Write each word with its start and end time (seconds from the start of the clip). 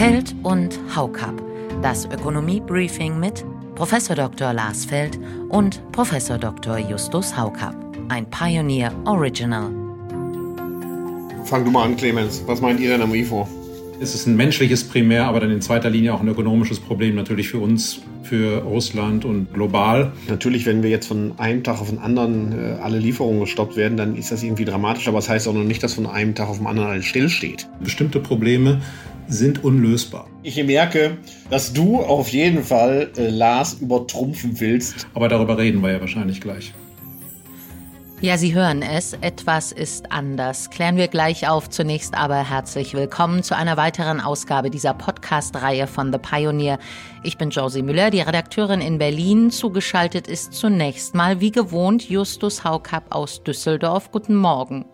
Feld 0.00 0.34
und 0.44 0.80
Haukap, 0.96 1.34
das 1.82 2.06
Ökonomie-Briefing 2.06 3.20
mit 3.20 3.44
Prof. 3.74 3.94
Dr. 4.08 4.54
Lars 4.54 4.86
Feld 4.86 5.20
und 5.50 5.82
Prof. 5.92 6.10
Dr. 6.40 6.78
Justus 6.78 7.36
Haukap. 7.36 7.74
Ein 8.08 8.24
Pioneer 8.30 8.94
Original. 9.04 9.70
Fang 11.44 11.66
du 11.66 11.70
mal 11.70 11.84
an, 11.84 11.98
Clemens. 11.98 12.42
Was 12.46 12.62
meint 12.62 12.80
ihr 12.80 12.88
denn 12.88 13.02
am 13.02 13.14
IFO? 13.14 13.46
Es 14.02 14.14
ist 14.14 14.26
ein 14.26 14.34
menschliches 14.34 14.84
Primär, 14.84 15.26
aber 15.26 15.40
dann 15.40 15.50
in 15.50 15.60
zweiter 15.60 15.90
Linie 15.90 16.14
auch 16.14 16.22
ein 16.22 16.28
ökonomisches 16.28 16.80
Problem 16.80 17.16
natürlich 17.16 17.50
für 17.50 17.58
uns, 17.58 18.00
für 18.22 18.62
Russland 18.62 19.26
und 19.26 19.52
global. 19.52 20.12
Natürlich, 20.26 20.64
wenn 20.64 20.82
wir 20.82 20.88
jetzt 20.88 21.06
von 21.06 21.38
einem 21.38 21.62
Tag 21.62 21.82
auf 21.82 21.90
den 21.90 21.98
anderen 21.98 22.52
äh, 22.52 22.80
alle 22.80 22.98
Lieferungen 22.98 23.40
gestoppt 23.40 23.76
werden, 23.76 23.98
dann 23.98 24.16
ist 24.16 24.32
das 24.32 24.42
irgendwie 24.42 24.64
dramatisch, 24.64 25.06
aber 25.06 25.18
es 25.18 25.26
das 25.26 25.34
heißt 25.34 25.48
auch 25.48 25.52
noch 25.52 25.64
nicht, 25.64 25.82
dass 25.82 25.92
von 25.92 26.06
einem 26.06 26.34
Tag 26.34 26.48
auf 26.48 26.56
den 26.56 26.66
anderen 26.66 26.88
alles 26.88 27.04
stillsteht. 27.04 27.68
Bestimmte 27.80 28.20
Probleme 28.20 28.80
sind 29.28 29.62
unlösbar. 29.62 30.26
Ich 30.42 30.64
merke, 30.64 31.18
dass 31.50 31.74
du 31.74 31.98
auf 31.98 32.30
jeden 32.30 32.64
Fall 32.64 33.10
äh, 33.18 33.28
Lars 33.28 33.74
übertrumpfen 33.82 34.58
willst. 34.60 35.08
Aber 35.12 35.28
darüber 35.28 35.58
reden 35.58 35.82
wir 35.82 35.92
ja 35.92 36.00
wahrscheinlich 36.00 36.40
gleich. 36.40 36.72
Ja, 38.22 38.36
Sie 38.36 38.54
hören 38.54 38.82
es, 38.82 39.14
etwas 39.14 39.72
ist 39.72 40.12
anders. 40.12 40.68
Klären 40.68 40.98
wir 40.98 41.08
gleich 41.08 41.48
auf. 41.48 41.70
Zunächst 41.70 42.14
aber 42.14 42.36
herzlich 42.36 42.92
willkommen 42.92 43.42
zu 43.42 43.56
einer 43.56 43.78
weiteren 43.78 44.20
Ausgabe 44.20 44.68
dieser 44.68 44.92
Podcast-Reihe 44.92 45.86
von 45.86 46.12
The 46.12 46.18
Pioneer. 46.18 46.78
Ich 47.22 47.38
bin 47.38 47.48
Josie 47.48 47.80
Müller, 47.80 48.10
die 48.10 48.20
Redakteurin 48.20 48.82
in 48.82 48.98
Berlin. 48.98 49.50
Zugeschaltet 49.50 50.28
ist 50.28 50.52
zunächst 50.52 51.14
mal 51.14 51.40
wie 51.40 51.50
gewohnt 51.50 52.10
Justus 52.10 52.62
Haukapp 52.62 53.04
aus 53.08 53.42
Düsseldorf. 53.42 54.12
Guten 54.12 54.36
Morgen. 54.36 54.84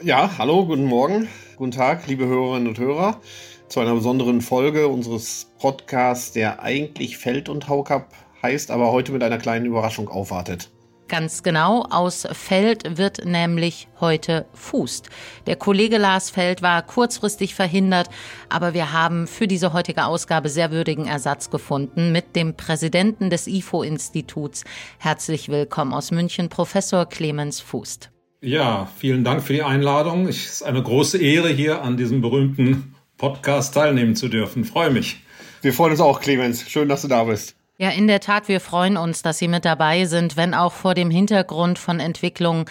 Ja, 0.00 0.38
hallo, 0.38 0.64
guten 0.64 0.84
Morgen. 0.84 1.26
Guten 1.56 1.72
Tag, 1.72 2.06
liebe 2.06 2.26
Hörerinnen 2.26 2.68
und 2.68 2.78
Hörer, 2.78 3.20
zu 3.66 3.80
einer 3.80 3.94
besonderen 3.94 4.40
Folge 4.40 4.86
unseres 4.86 5.50
Podcasts, 5.58 6.30
der 6.30 6.62
eigentlich 6.62 7.18
Feld 7.18 7.48
und 7.48 7.68
Haukapp 7.68 8.12
heißt, 8.40 8.70
aber 8.70 8.92
heute 8.92 9.10
mit 9.10 9.24
einer 9.24 9.38
kleinen 9.38 9.66
Überraschung 9.66 10.08
aufwartet. 10.08 10.70
Ganz 11.08 11.42
genau, 11.42 11.86
aus 11.88 12.28
Feld 12.32 12.98
wird 12.98 13.24
nämlich 13.24 13.88
heute 13.98 14.44
Fußt. 14.52 15.08
Der 15.46 15.56
Kollege 15.56 15.96
Lars 15.96 16.28
Feld 16.28 16.60
war 16.60 16.82
kurzfristig 16.82 17.54
verhindert, 17.54 18.10
aber 18.50 18.74
wir 18.74 18.92
haben 18.92 19.26
für 19.26 19.48
diese 19.48 19.72
heutige 19.72 20.04
Ausgabe 20.04 20.50
sehr 20.50 20.70
würdigen 20.70 21.06
Ersatz 21.06 21.48
gefunden 21.48 22.12
mit 22.12 22.36
dem 22.36 22.54
Präsidenten 22.54 23.30
des 23.30 23.46
IFO-Instituts. 23.46 24.64
Herzlich 24.98 25.48
willkommen 25.48 25.94
aus 25.94 26.10
München, 26.10 26.50
Professor 26.50 27.06
Clemens 27.06 27.60
Fußt. 27.60 28.10
Ja, 28.42 28.86
vielen 28.98 29.24
Dank 29.24 29.42
für 29.42 29.54
die 29.54 29.62
Einladung. 29.62 30.28
Es 30.28 30.44
ist 30.44 30.62
eine 30.62 30.82
große 30.82 31.16
Ehre, 31.16 31.48
hier 31.48 31.80
an 31.80 31.96
diesem 31.96 32.20
berühmten 32.20 32.94
Podcast 33.16 33.72
teilnehmen 33.72 34.14
zu 34.14 34.28
dürfen. 34.28 34.64
Freue 34.64 34.90
mich. 34.90 35.22
Wir 35.62 35.72
freuen 35.72 35.92
uns 35.92 36.00
auch, 36.00 36.20
Clemens. 36.20 36.68
Schön, 36.68 36.88
dass 36.88 37.00
du 37.00 37.08
da 37.08 37.24
bist. 37.24 37.57
Ja, 37.80 37.90
in 37.90 38.08
der 38.08 38.18
Tat, 38.18 38.48
wir 38.48 38.58
freuen 38.58 38.96
uns, 38.96 39.22
dass 39.22 39.38
Sie 39.38 39.46
mit 39.46 39.64
dabei 39.64 40.04
sind, 40.04 40.36
wenn 40.36 40.52
auch 40.52 40.72
vor 40.72 40.94
dem 40.94 41.12
Hintergrund 41.12 41.78
von 41.78 42.00
Entwicklungen, 42.00 42.64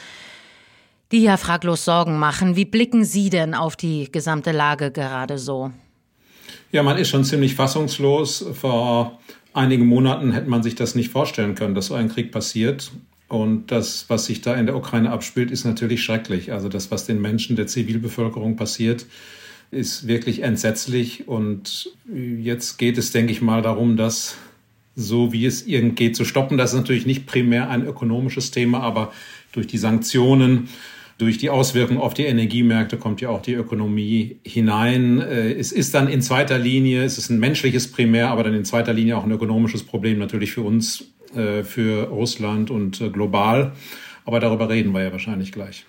die 1.13 1.23
ja 1.23 1.37
fraglos 1.37 1.85
Sorgen 1.85 2.19
machen. 2.19 2.57
Wie 2.57 2.65
blicken 2.65 3.05
Sie 3.05 3.29
denn 3.29 3.53
auf 3.53 3.77
die 3.77 4.11
gesamte 4.11 4.51
Lage 4.51 4.91
gerade 4.91 5.37
so? 5.37 5.71
Ja, 6.73 6.83
man 6.83 6.97
ist 6.97 7.07
schon 7.07 7.23
ziemlich 7.23 7.55
fassungslos. 7.55 8.47
Vor 8.51 9.17
einigen 9.53 9.85
Monaten 9.85 10.33
hätte 10.33 10.49
man 10.49 10.61
sich 10.61 10.75
das 10.75 10.93
nicht 10.93 11.09
vorstellen 11.09 11.55
können, 11.55 11.73
dass 11.73 11.85
so 11.85 11.93
ein 11.93 12.09
Krieg 12.09 12.33
passiert. 12.33 12.91
Und 13.29 13.71
das, 13.71 14.09
was 14.09 14.25
sich 14.25 14.41
da 14.41 14.55
in 14.55 14.65
der 14.65 14.75
Ukraine 14.75 15.11
abspielt, 15.11 15.51
ist 15.51 15.63
natürlich 15.63 16.03
schrecklich. 16.03 16.51
Also 16.51 16.67
das, 16.67 16.91
was 16.91 17.05
den 17.05 17.21
Menschen 17.21 17.55
der 17.55 17.67
Zivilbevölkerung 17.67 18.57
passiert, 18.57 19.05
ist 19.71 20.05
wirklich 20.05 20.43
entsetzlich. 20.43 21.29
Und 21.29 21.93
jetzt 22.13 22.77
geht 22.77 22.97
es, 22.97 23.13
denke 23.13 23.31
ich 23.31 23.41
mal, 23.41 23.61
darum, 23.61 23.95
dass 23.95 24.35
so 24.97 25.31
wie 25.31 25.45
es 25.45 25.65
irgend 25.65 25.95
geht 25.95 26.15
zu 26.15 26.25
stoppen. 26.25 26.57
Das 26.57 26.73
ist 26.73 26.79
natürlich 26.79 27.05
nicht 27.05 27.27
primär 27.27 27.69
ein 27.69 27.85
ökonomisches 27.85 28.49
Thema, 28.49 28.81
aber 28.81 29.13
durch 29.51 29.67
die 29.67 29.77
Sanktionen, 29.77 30.69
durch 31.19 31.37
die 31.37 31.51
Auswirkungen 31.51 31.99
auf 31.99 32.15
die 32.15 32.25
Energiemärkte 32.25 32.97
kommt 32.97 33.21
ja 33.21 33.29
auch 33.29 33.41
die 33.41 33.53
Ökonomie 33.53 34.37
hinein. 34.43 35.21
Äh, 35.21 35.53
es 35.53 35.71
ist 35.71 35.93
dann 35.93 36.07
in 36.07 36.21
zweiter 36.21 36.57
Linie, 36.57 37.03
es 37.03 37.19
ist 37.19 37.29
ein 37.29 37.39
menschliches 37.39 37.91
Primär, 37.91 38.29
aber 38.29 38.43
dann 38.43 38.55
in 38.55 38.65
zweiter 38.65 38.91
Linie 38.91 39.17
auch 39.17 39.23
ein 39.23 39.31
ökonomisches 39.31 39.83
Problem 39.83 40.17
natürlich 40.17 40.51
für 40.51 40.61
uns, 40.61 41.11
äh, 41.35 41.63
für 41.63 42.07
Russland 42.09 42.71
und 42.71 42.99
äh, 42.99 43.09
global. 43.09 43.73
Aber 44.25 44.39
darüber 44.39 44.67
reden 44.67 44.93
wir 44.93 45.03
ja 45.03 45.11
wahrscheinlich 45.11 45.51
gleich. 45.51 45.85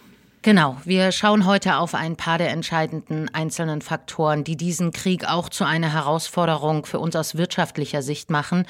Genau, 0.49 0.79
wir 0.87 1.13
schauen 1.13 1.45
heute 1.45 1.77
auf 1.77 1.95
ein 1.95 2.17
paar 2.17 2.39
der 2.39 2.49
entscheidenden 2.49 3.29
einzelnen 3.35 3.83
Faktoren, 3.83 4.45
die 4.45 4.57
diesen 4.57 4.93
Krieg 4.93 5.29
auch 5.29 5.51
zu 5.51 5.65
einer 5.65 5.93
Herausforderung 5.93 6.87
für 6.87 7.01
uns 7.01 7.15
aus 7.17 7.37
wirtschaftlicher 7.37 8.01
Sicht 8.01 8.31
machen. 8.31 8.65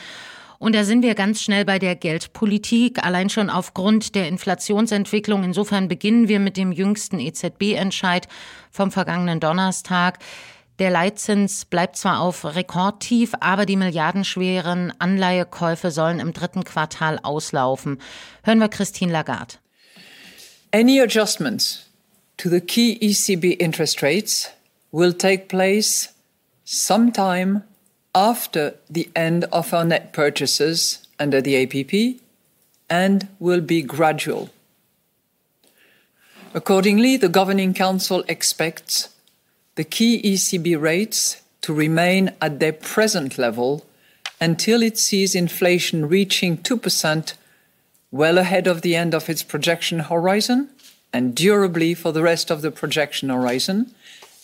Und 0.58 0.74
da 0.74 0.82
sind 0.82 1.04
wir 1.04 1.14
ganz 1.14 1.40
schnell 1.40 1.64
bei 1.64 1.78
der 1.78 1.94
Geldpolitik, 1.94 3.06
allein 3.06 3.30
schon 3.30 3.48
aufgrund 3.48 4.16
der 4.16 4.26
Inflationsentwicklung. 4.26 5.44
Insofern 5.44 5.86
beginnen 5.86 6.26
wir 6.26 6.40
mit 6.40 6.56
dem 6.56 6.72
jüngsten 6.72 7.20
EZB-Entscheid 7.20 8.26
vom 8.72 8.90
vergangenen 8.90 9.38
Donnerstag. 9.38 10.18
Der 10.80 10.90
Leitzins 10.90 11.64
bleibt 11.64 11.94
zwar 11.94 12.18
auf 12.22 12.44
Rekordtief, 12.44 13.34
aber 13.38 13.66
die 13.66 13.76
milliardenschweren 13.76 14.94
Anleihekäufe 14.98 15.92
sollen 15.92 16.18
im 16.18 16.32
dritten 16.32 16.64
Quartal 16.64 17.20
auslaufen. 17.22 18.00
Hören 18.42 18.58
wir 18.58 18.68
Christine 18.68 19.12
Lagarde. 19.12 19.58
Any 20.72 20.98
adjustments 20.98 21.86
to 22.36 22.50
the 22.50 22.60
key 22.60 22.98
ECB 23.00 23.56
interest 23.58 24.02
rates 24.02 24.50
will 24.92 25.14
take 25.14 25.48
place 25.48 26.12
sometime 26.64 27.64
after 28.14 28.74
the 28.90 29.08
end 29.16 29.44
of 29.44 29.72
our 29.72 29.84
net 29.84 30.12
purchases 30.12 31.06
under 31.18 31.40
the 31.40 31.56
APP 31.62 32.20
and 32.90 33.28
will 33.38 33.62
be 33.62 33.80
gradual. 33.80 34.50
Accordingly, 36.52 37.16
the 37.16 37.30
Governing 37.30 37.72
Council 37.72 38.22
expects 38.28 39.08
the 39.76 39.84
key 39.84 40.20
ECB 40.22 40.78
rates 40.78 41.40
to 41.62 41.72
remain 41.72 42.32
at 42.42 42.58
their 42.58 42.74
present 42.74 43.38
level 43.38 43.86
until 44.38 44.82
it 44.82 44.98
sees 44.98 45.34
inflation 45.34 46.08
reaching 46.08 46.58
2% 46.58 47.32
well 48.10 48.38
ahead 48.38 48.66
of 48.66 48.82
the 48.82 48.96
end 48.96 49.14
of 49.14 49.28
its 49.28 49.42
projection 49.42 50.00
horizon 50.00 50.70
and 51.12 51.34
durably 51.34 51.94
for 51.94 52.12
the 52.12 52.22
rest 52.22 52.50
of 52.50 52.62
the 52.62 52.70
projection 52.70 53.30
horizon, 53.30 53.94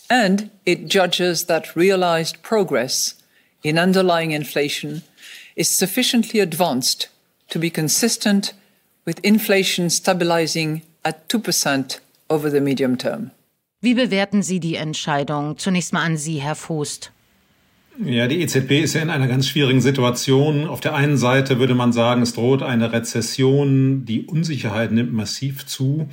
and 0.09 0.49
it 0.65 0.87
judges 0.87 1.45
that 1.45 1.75
realized 1.75 2.41
progress 2.41 3.15
in 3.63 3.77
underlying 3.77 4.31
inflation 4.31 5.03
is 5.55 5.69
sufficiently 5.69 6.39
advanced 6.39 7.07
to 7.49 7.59
be 7.59 7.69
consistent 7.69 8.53
with 9.05 9.19
inflation 9.23 9.89
stabilizing 9.89 10.81
at 11.03 11.27
2% 11.29 11.99
over 12.29 12.49
the 12.49 12.61
medium 12.61 12.97
term. 12.97 13.31
Wie 13.81 13.93
bewerten 13.93 14.41
Sie 14.41 14.59
die 14.59 14.77
Entscheidung? 14.77 15.57
Zunächst 15.57 15.93
mal 15.93 16.03
an 16.03 16.17
Sie, 16.17 16.41
Herr 16.41 16.55
Fußt. 16.55 17.11
Ja, 18.03 18.27
die 18.27 18.41
EZB 18.41 18.83
ist 18.83 18.93
ja 18.93 19.01
in 19.01 19.09
einer 19.09 19.27
ganz 19.27 19.47
schwierigen 19.47 19.79
Situation. 19.79 20.67
Auf 20.67 20.81
der 20.81 20.95
einen 20.95 21.15
Seite 21.15 21.59
würde 21.59 21.75
man 21.75 21.93
sagen, 21.93 22.21
es 22.21 22.33
droht 22.33 22.61
eine 22.61 22.91
Rezession, 22.91 24.03
die 24.03 24.25
Unsicherheit 24.25 24.91
nimmt 24.91 25.13
massiv 25.13 25.65
zu. 25.65 26.09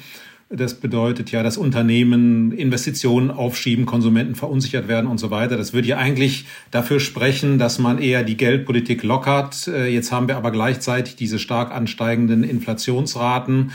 Das 0.49 0.75
bedeutet 0.75 1.33
ja, 1.33 1.43
dass 1.43 1.57
Unternehmen 1.57 2.53
Investitionen 2.53 3.31
aufschieben, 3.31 3.87
Konsumenten 3.87 4.35
verunsichert 4.35 4.87
werden 4.87 5.07
und 5.07 5.19
so 5.19 5.31
weiter. 5.31 5.57
Das 5.57 5.73
würde 5.73 5.89
ja 5.89 5.97
eigentlich 5.97 6.45
dafür 6.71 7.01
sprechen, 7.01 7.59
dass 7.59 7.79
man 7.79 7.99
eher 7.99 8.23
die 8.23 8.37
Geldpolitik 8.37 9.03
lockert. 9.03 9.67
Äh, 9.67 9.89
jetzt 9.89 10.13
haben 10.13 10.29
wir 10.29 10.37
aber 10.37 10.53
gleichzeitig 10.53 11.17
diese 11.17 11.39
stark 11.39 11.73
ansteigenden 11.73 12.45
Inflationsraten. 12.45 13.73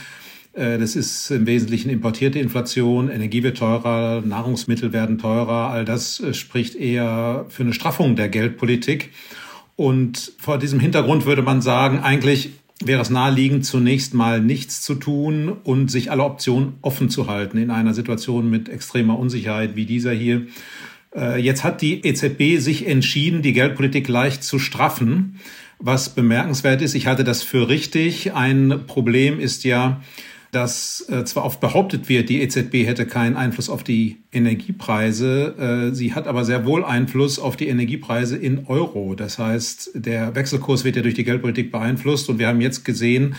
Äh, 0.58 0.78
das 0.78 0.96
ist 0.96 1.30
im 1.32 1.46
Wesentlichen 1.46 1.90
importierte 1.90 2.40
Inflation, 2.40 3.10
Energie 3.10 3.44
wird 3.44 3.58
teurer, 3.58 4.22
Nahrungsmittel 4.22 4.92
werden 4.92 5.18
teurer. 5.18 5.70
All 5.70 5.86
das 5.86 6.20
äh, 6.20 6.34
spricht 6.34 6.76
eher 6.76 7.46
für 7.50 7.64
eine 7.64 7.74
Straffung 7.74 8.16
der 8.16 8.30
Geldpolitik. 8.30 9.12
Und 9.76 10.34
vor 10.40 10.58
diesem 10.58 10.80
Hintergrund 10.80 11.26
würde 11.26 11.44
man 11.44 11.62
sagen, 11.62 12.00
eigentlich 12.00 12.50
wäre 12.84 13.02
es 13.02 13.10
naheliegend, 13.10 13.66
zunächst 13.66 14.14
mal 14.14 14.42
nichts 14.42 14.82
zu 14.82 14.96
tun 14.96 15.50
und 15.64 15.90
sich 15.92 16.12
alle 16.12 16.24
Optionen 16.24 16.74
offen 16.82 17.10
zu 17.10 17.28
halten 17.28 17.58
in 17.58 17.70
einer 17.70 17.94
Situation 17.94 18.50
mit 18.50 18.70
extremer 18.70 19.18
Unsicherheit 19.18 19.76
wie 19.76 19.86
dieser 19.86 20.12
hier. 20.12 20.48
Äh, 21.16 21.40
jetzt 21.40 21.64
hat 21.64 21.82
die 21.82 22.04
EZB 22.04 22.60
sich 22.60 22.88
entschieden, 22.88 23.44
die 23.44 23.54
Geldpolitik 23.54 24.08
leicht 24.08 24.44
zu 24.44 24.58
straffen, 24.58 25.40
was 25.80 26.16
bemerkenswert 26.16 26.82
ist. 26.82 26.96
Ich 26.96 27.06
halte 27.06 27.24
das 27.24 27.44
für 27.44 27.70
richtig. 27.70 28.34
Ein 28.34 28.86
Problem 28.88 29.40
ist 29.40 29.64
ja, 29.64 30.02
dass 30.52 31.08
äh, 31.10 31.26
zwar 31.26 31.46
oft 31.46 31.60
behauptet 31.60 32.10
wird, 32.10 32.30
die 32.30 32.42
EZB 32.42 32.86
hätte 32.86 33.06
keinen 33.06 33.36
Einfluss 33.36 33.70
auf 33.70 33.84
die 33.84 34.18
Energiepreise, 34.32 35.90
äh, 35.92 35.96
sie 35.96 36.14
hat 36.14 36.28
aber 36.28 36.46
sehr 36.46 36.66
wohl 36.66 36.84
Einfluss 36.84 37.40
auf 37.40 37.58
die 37.58 37.68
Energiepreise 37.68 38.38
in 38.38 38.66
Euro. 38.68 39.16
Das 39.16 39.40
heißt, 39.40 39.92
der 39.96 40.36
Wechselkurs 40.36 40.84
wird 40.84 40.96
ja 40.96 41.02
durch 41.02 41.16
die 41.16 41.24
Geldpolitik 41.24 41.72
beeinflusst 41.72 42.30
und 42.30 42.40
wir 42.40 42.48
haben 42.48 42.62
jetzt 42.62 42.86
gesehen, 42.86 43.36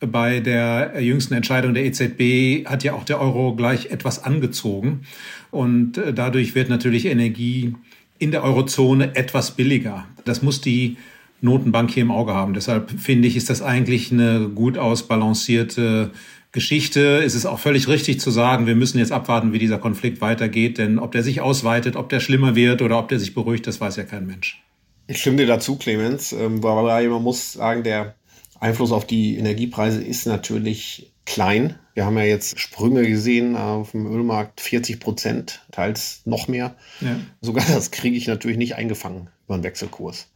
bei 0.00 0.40
der 0.40 0.94
jüngsten 1.00 1.34
Entscheidung 1.34 1.74
der 1.74 1.84
EZB 1.84 2.66
hat 2.66 2.84
ja 2.84 2.94
auch 2.94 3.04
der 3.04 3.20
Euro 3.20 3.54
gleich 3.54 3.86
etwas 3.86 4.24
angezogen 4.24 5.02
und 5.50 5.98
äh, 5.98 6.12
dadurch 6.14 6.54
wird 6.54 6.68
natürlich 6.68 7.06
Energie 7.06 7.74
in 8.18 8.30
der 8.30 8.44
Eurozone 8.44 9.16
etwas 9.16 9.52
billiger. 9.52 10.06
Das 10.24 10.42
muss 10.42 10.60
die 10.60 10.96
Notenbank 11.40 11.90
hier 11.90 12.02
im 12.02 12.10
Auge 12.10 12.34
haben. 12.34 12.54
Deshalb 12.54 12.90
finde 12.90 13.28
ich, 13.28 13.36
ist 13.36 13.50
das 13.50 13.62
eigentlich 13.62 14.12
eine 14.12 14.48
gut 14.48 14.78
ausbalancierte 14.78 16.10
Geschichte. 16.52 17.22
Es 17.22 17.34
ist 17.34 17.46
auch 17.46 17.58
völlig 17.58 17.88
richtig 17.88 18.20
zu 18.20 18.30
sagen, 18.30 18.66
wir 18.66 18.74
müssen 18.74 18.98
jetzt 18.98 19.12
abwarten, 19.12 19.52
wie 19.52 19.58
dieser 19.58 19.78
Konflikt 19.78 20.20
weitergeht, 20.20 20.78
denn 20.78 20.98
ob 20.98 21.12
der 21.12 21.22
sich 21.22 21.40
ausweitet, 21.40 21.96
ob 21.96 22.08
der 22.08 22.20
schlimmer 22.20 22.54
wird 22.56 22.82
oder 22.82 22.98
ob 22.98 23.08
der 23.08 23.20
sich 23.20 23.34
beruhigt, 23.34 23.66
das 23.66 23.80
weiß 23.80 23.96
ja 23.96 24.04
kein 24.04 24.26
Mensch. 24.26 24.62
Ich 25.06 25.18
stimme 25.18 25.38
dir 25.38 25.46
dazu, 25.46 25.76
Clemens, 25.76 26.32
ähm, 26.32 26.62
weil 26.62 27.08
man 27.08 27.22
muss 27.22 27.54
sagen, 27.54 27.82
der 27.82 28.14
Einfluss 28.58 28.92
auf 28.92 29.06
die 29.06 29.36
Energiepreise 29.38 30.02
ist 30.02 30.26
natürlich 30.26 31.10
klein. 31.24 31.78
Wir 31.94 32.04
haben 32.04 32.18
ja 32.18 32.24
jetzt 32.24 32.58
Sprünge 32.58 33.06
gesehen 33.06 33.56
auf 33.56 33.92
dem 33.92 34.06
Ölmarkt, 34.06 34.60
40 34.60 35.00
Prozent, 35.00 35.66
teils 35.70 36.22
noch 36.24 36.48
mehr. 36.48 36.74
Ja. 37.00 37.16
Sogar 37.40 37.64
das 37.66 37.90
kriege 37.90 38.16
ich 38.16 38.26
natürlich 38.26 38.56
nicht 38.56 38.74
eingefangen 38.76 39.30
über 39.46 39.54
einen 39.54 39.64
Wechselkurs. 39.64 40.28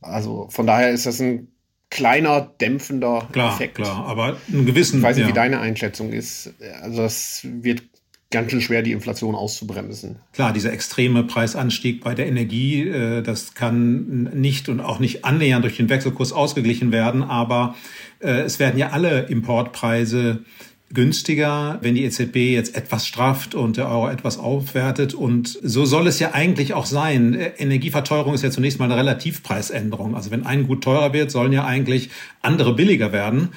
Also 0.00 0.48
von 0.50 0.66
daher 0.66 0.90
ist 0.90 1.06
das 1.06 1.20
ein 1.20 1.48
kleiner 1.90 2.40
dämpfender 2.60 3.28
klar, 3.32 3.54
Effekt. 3.54 3.76
Klar, 3.76 4.06
aber 4.06 4.36
einen 4.52 4.66
gewissen. 4.66 4.98
Ich 4.98 5.02
weiß 5.02 5.16
nicht, 5.16 5.24
ja. 5.24 5.30
wie 5.30 5.34
deine 5.34 5.60
Einschätzung 5.60 6.12
ist. 6.12 6.54
Also 6.82 7.02
das 7.02 7.40
wird 7.44 7.82
ganz 8.30 8.50
schön 8.50 8.60
schwer, 8.60 8.82
die 8.82 8.92
Inflation 8.92 9.34
auszubremsen. 9.34 10.18
Klar, 10.32 10.52
dieser 10.52 10.72
extreme 10.72 11.24
Preisanstieg 11.24 12.04
bei 12.04 12.14
der 12.14 12.26
Energie, 12.26 12.86
äh, 12.86 13.22
das 13.22 13.54
kann 13.54 14.24
nicht 14.34 14.68
und 14.68 14.80
auch 14.80 14.98
nicht 14.98 15.24
annähernd 15.24 15.64
durch 15.64 15.76
den 15.76 15.88
Wechselkurs 15.88 16.32
ausgeglichen 16.32 16.92
werden, 16.92 17.22
aber 17.22 17.74
äh, 18.20 18.40
es 18.40 18.58
werden 18.58 18.78
ja 18.78 18.90
alle 18.90 19.22
Importpreise 19.22 20.44
günstiger, 20.92 21.78
wenn 21.82 21.94
die 21.94 22.04
EZB 22.04 22.36
jetzt 22.54 22.76
etwas 22.76 23.06
strafft 23.06 23.54
und 23.54 23.76
der 23.76 23.88
Euro 23.88 24.08
etwas 24.08 24.38
aufwertet. 24.38 25.14
Und 25.14 25.58
so 25.62 25.84
soll 25.84 26.06
es 26.06 26.18
ja 26.18 26.32
eigentlich 26.32 26.74
auch 26.74 26.86
sein. 26.86 27.34
Energieverteuerung 27.34 28.34
ist 28.34 28.42
ja 28.42 28.50
zunächst 28.50 28.78
mal 28.78 28.86
eine 28.86 28.96
Relativpreisänderung. 28.96 30.16
Also 30.16 30.30
wenn 30.30 30.46
ein 30.46 30.66
Gut 30.66 30.82
teurer 30.82 31.12
wird, 31.12 31.30
sollen 31.30 31.52
ja 31.52 31.64
eigentlich 31.64 32.10
andere 32.40 32.74
billiger 32.74 33.12
werden. 33.12 33.50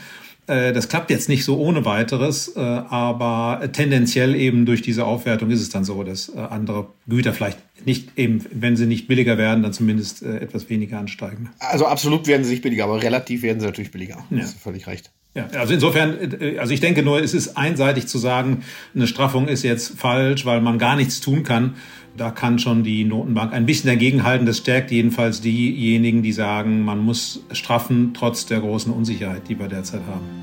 Äh, 0.47 0.73
das 0.73 0.89
klappt 0.89 1.09
jetzt 1.09 1.29
nicht 1.29 1.45
so 1.45 1.57
ohne 1.57 1.85
weiteres, 1.85 2.55
äh, 2.55 2.59
aber 2.59 3.69
tendenziell 3.71 4.35
eben 4.35 4.65
durch 4.65 4.81
diese 4.81 5.05
Aufwertung 5.05 5.49
ist 5.51 5.61
es 5.61 5.69
dann 5.69 5.85
so, 5.85 6.03
dass 6.03 6.29
äh, 6.29 6.39
andere 6.39 6.87
Güter 7.07 7.33
vielleicht 7.33 7.59
nicht 7.85 8.17
eben, 8.17 8.43
wenn 8.51 8.75
sie 8.75 8.85
nicht 8.85 9.07
billiger 9.07 9.37
werden, 9.37 9.63
dann 9.63 9.73
zumindest 9.73 10.21
etwas 10.21 10.69
weniger 10.69 10.99
ansteigen. 10.99 11.49
Also 11.57 11.87
absolut 11.87 12.27
werden 12.27 12.43
sie 12.43 12.51
nicht 12.51 12.61
billiger, 12.61 12.83
aber 12.83 13.01
relativ 13.01 13.41
werden 13.41 13.59
sie 13.59 13.65
natürlich 13.65 13.89
billiger. 13.89 14.23
Ja. 14.29 14.37
Das 14.37 14.49
ist 14.49 14.59
völlig 14.59 14.85
recht. 14.85 15.11
Ja, 15.33 15.47
also 15.57 15.73
insofern, 15.73 16.17
also 16.59 16.73
ich 16.73 16.81
denke 16.81 17.03
nur, 17.03 17.21
es 17.21 17.33
ist 17.33 17.55
einseitig 17.55 18.07
zu 18.07 18.17
sagen, 18.17 18.63
eine 18.93 19.07
Straffung 19.07 19.47
ist 19.47 19.63
jetzt 19.63 19.97
falsch, 19.97 20.45
weil 20.45 20.59
man 20.59 20.77
gar 20.77 20.97
nichts 20.97 21.21
tun 21.21 21.43
kann. 21.43 21.75
Da 22.17 22.31
kann 22.31 22.59
schon 22.59 22.83
die 22.83 23.05
Notenbank 23.05 23.53
ein 23.53 23.65
bisschen 23.65 23.89
dagegenhalten. 23.89 24.45
Das 24.45 24.57
stärkt 24.57 24.91
jedenfalls 24.91 25.39
diejenigen, 25.39 26.21
die 26.21 26.33
sagen, 26.33 26.83
man 26.83 26.99
muss 26.99 27.45
straffen, 27.53 28.13
trotz 28.13 28.45
der 28.45 28.59
großen 28.59 28.91
Unsicherheit, 28.91 29.47
die 29.47 29.57
wir 29.57 29.69
derzeit 29.69 30.01
haben. 30.01 30.41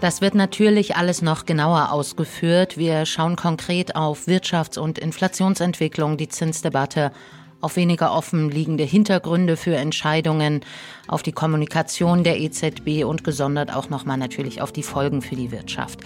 Das 0.00 0.20
wird 0.20 0.34
natürlich 0.34 0.96
alles 0.96 1.22
noch 1.22 1.46
genauer 1.46 1.92
ausgeführt. 1.92 2.76
Wir 2.76 3.06
schauen 3.06 3.36
konkret 3.36 3.94
auf 3.94 4.26
Wirtschafts- 4.26 4.78
und 4.78 4.98
Inflationsentwicklung, 4.98 6.16
die 6.16 6.28
Zinsdebatte 6.28 7.12
auf 7.64 7.76
weniger 7.76 8.12
offen 8.12 8.50
liegende 8.50 8.84
Hintergründe 8.84 9.56
für 9.56 9.74
Entscheidungen, 9.74 10.60
auf 11.08 11.22
die 11.22 11.32
Kommunikation 11.32 12.22
der 12.22 12.38
EZB 12.38 13.04
und 13.04 13.24
gesondert 13.24 13.74
auch 13.74 13.88
nochmal 13.88 14.18
natürlich 14.18 14.60
auf 14.60 14.70
die 14.70 14.82
Folgen 14.82 15.22
für 15.22 15.34
die 15.34 15.50
Wirtschaft. 15.50 16.00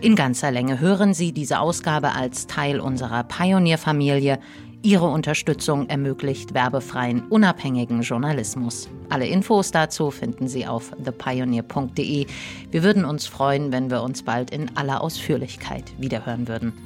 In 0.00 0.16
ganzer 0.16 0.50
Länge 0.50 0.80
hören 0.80 1.14
Sie 1.14 1.32
diese 1.32 1.60
Ausgabe 1.60 2.12
als 2.12 2.48
Teil 2.48 2.80
unserer 2.80 3.22
Pionierfamilie. 3.22 4.40
Ihre 4.82 5.06
Unterstützung 5.06 5.88
ermöglicht 5.88 6.54
werbefreien, 6.54 7.22
unabhängigen 7.28 8.02
Journalismus. 8.02 8.88
Alle 9.08 9.26
Infos 9.26 9.70
dazu 9.70 10.10
finden 10.10 10.48
Sie 10.48 10.66
auf 10.66 10.90
thepioneer.de. 11.02 12.26
Wir 12.70 12.82
würden 12.82 13.04
uns 13.04 13.26
freuen, 13.26 13.72
wenn 13.72 13.90
wir 13.90 14.02
uns 14.02 14.24
bald 14.24 14.50
in 14.50 14.76
aller 14.76 15.00
Ausführlichkeit 15.00 15.84
wiederhören 15.98 16.46
würden. 16.46 16.85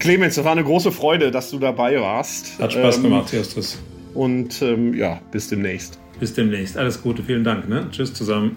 Clemens, 0.00 0.38
es 0.38 0.44
war 0.44 0.52
eine 0.52 0.64
große 0.64 0.92
Freude, 0.92 1.30
dass 1.30 1.50
du 1.50 1.58
dabei 1.58 2.00
warst. 2.00 2.58
Hat 2.58 2.72
Spaß 2.72 2.96
ähm, 2.96 3.02
gemacht, 3.04 3.32
Justus. 3.32 3.78
Und 4.14 4.60
ähm, 4.62 4.94
ja, 4.94 5.20
bis 5.30 5.48
demnächst. 5.48 6.00
Bis 6.18 6.32
demnächst. 6.32 6.76
Alles 6.76 7.00
Gute, 7.02 7.22
vielen 7.22 7.44
Dank. 7.44 7.68
Ne? 7.68 7.86
Tschüss 7.92 8.12
zusammen. 8.14 8.56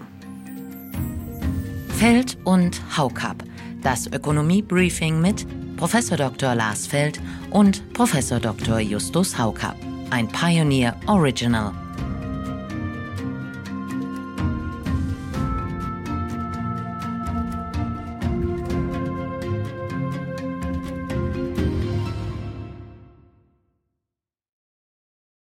Feld 1.98 2.38
und 2.44 2.80
Haukap. 2.96 3.44
Das 3.82 4.06
Ökonomie-Briefing 4.06 5.20
mit 5.20 5.46
Prof. 5.76 5.94
Dr. 6.16 6.54
Lars 6.54 6.86
Feld 6.86 7.20
und 7.50 7.92
Prof. 7.92 8.12
Dr. 8.40 8.80
Justus 8.80 9.38
Haukap. 9.38 9.76
Ein 10.10 10.28
Pioneer 10.28 10.96
Original. 11.06 11.83